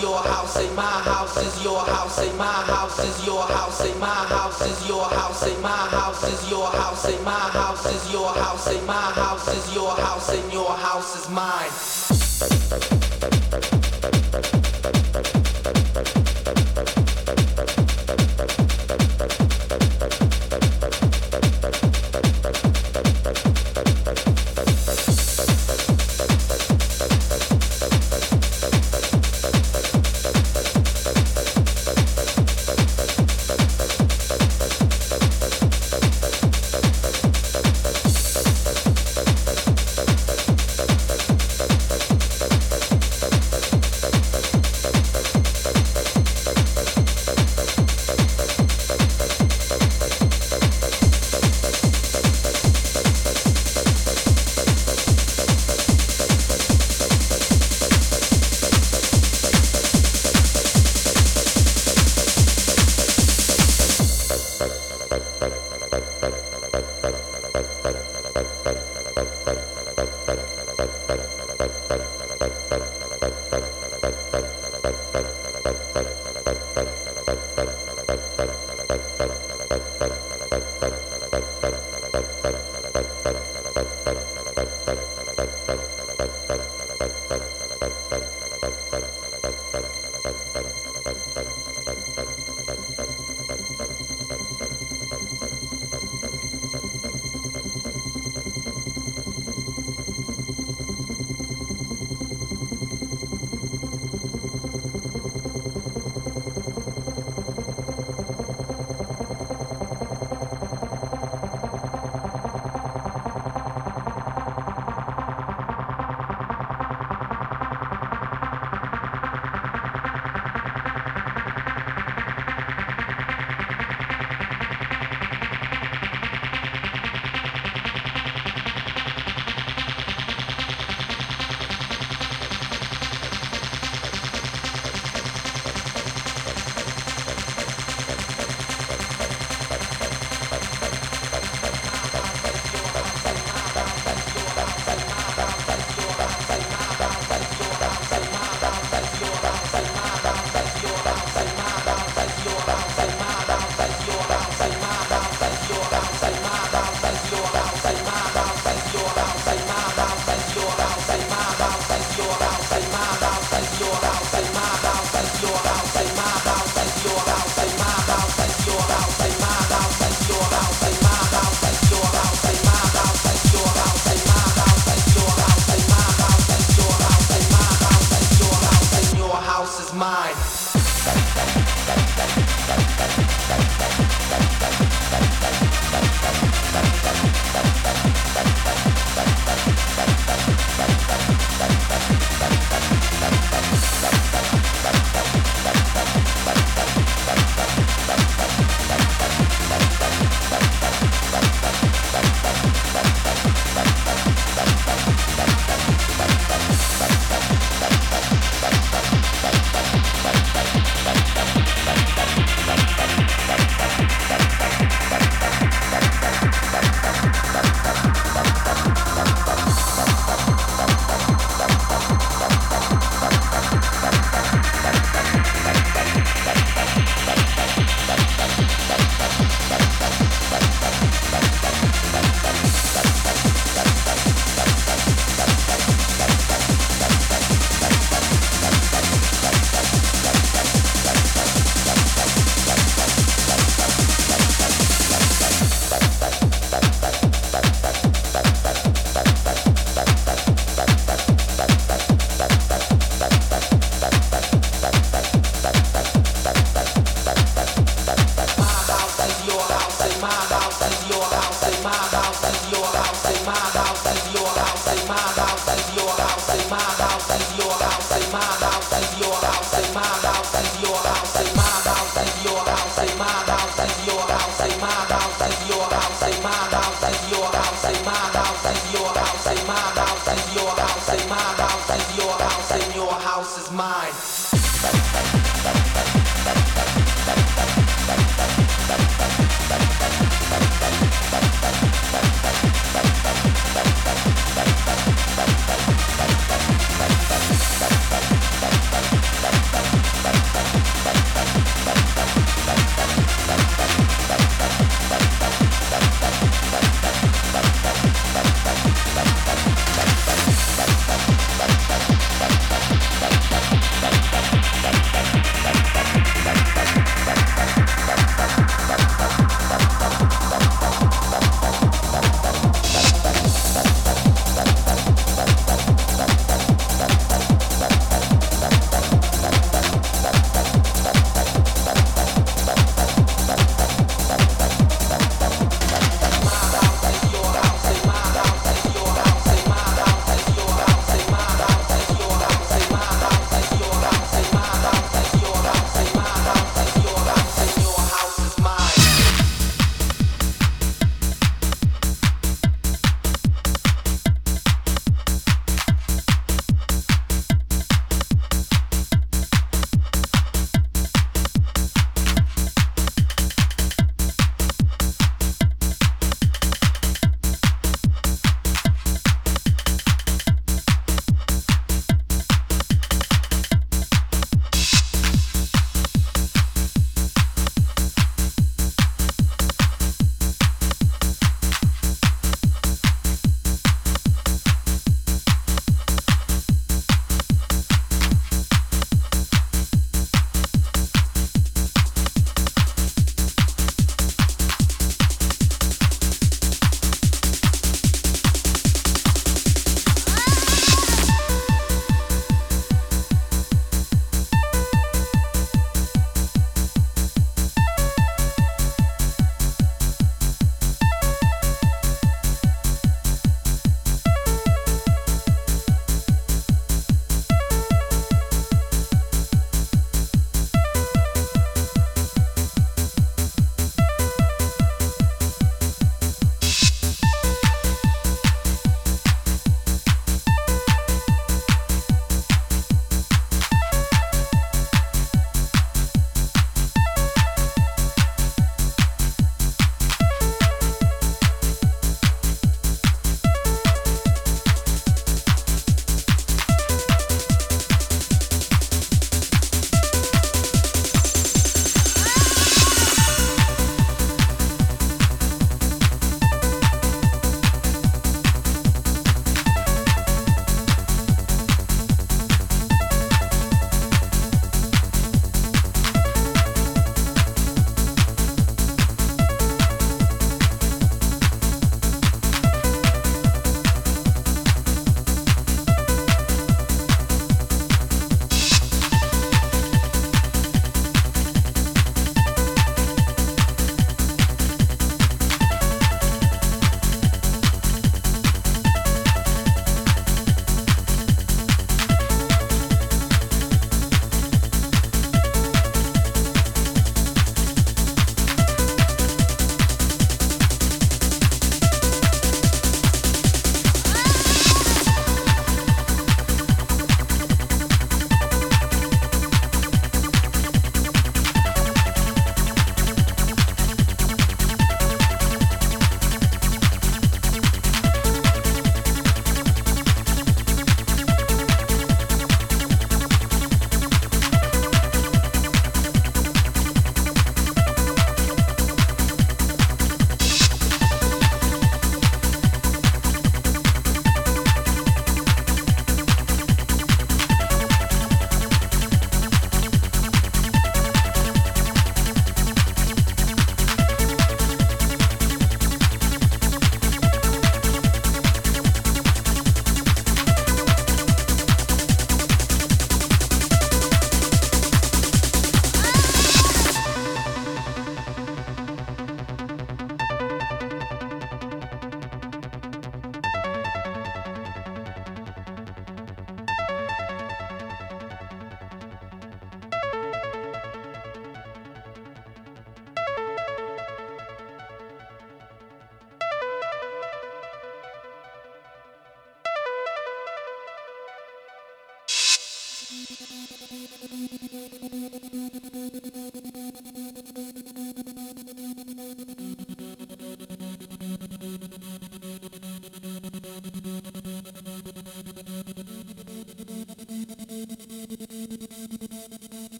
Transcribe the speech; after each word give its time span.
Your 0.00 0.18
house, 0.18 0.54
say 0.54 0.68
my 0.74 0.82
house 0.82 1.36
is 1.36 1.62
your 1.64 1.80
house, 1.80 2.16
say 2.16 2.32
my 2.36 2.44
house 2.44 2.98
is 2.98 3.26
your 3.26 3.42
house, 3.42 3.78
say 3.78 3.94
my 3.98 4.06
house 4.06 4.60
is 4.62 4.88
your 4.88 5.04
house, 5.04 5.40
say 5.40 5.56
my 5.60 5.68
house 5.68 6.24
is 6.24 6.50
your 6.50 6.66
house, 6.66 7.02
say 7.02 7.18
my 7.22 7.30
house 7.30 7.86
is 7.86 8.12
your 8.12 8.28
house, 8.28 8.64
say 8.64 8.80
my 8.86 8.92
house 8.92 9.48
is 9.48 9.74
your 9.74 9.90
house, 9.90 10.28
and 10.28 10.52
your 10.52 10.70
house 10.70 11.16
is 11.16 11.28
mine. 11.30 11.70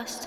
Lost 0.00 0.26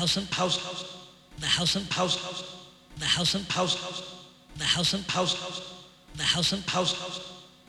house 0.00 0.16
and 0.16 0.26
house, 0.28 0.56
House, 0.64 0.84
the 1.40 1.46
house 1.46 1.76
em 1.76 1.84
House 1.90 2.16
House, 2.24 2.42
the 2.96 3.04
House 3.04 3.34
and 3.34 3.44
house, 3.52 3.74
House, 3.82 4.02
the 4.56 4.64
house 4.64 4.94
and 4.94 5.04
house, 5.04 5.34
House, 5.42 5.60
the 6.16 6.22
house 6.22 6.52
em 6.54 6.62
House 6.62 6.92
House, 6.98 7.20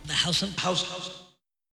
the 0.06 0.14
House 0.14 0.42
and 0.42 0.58
House 0.58 0.84
house. 0.90 1.01